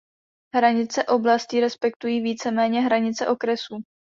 Hranice 0.55 1.03
oblastí 1.05 1.59
respektují 1.61 2.21
víceméně 2.21 2.81
hranice 2.81 3.27
okresů. 3.27 3.75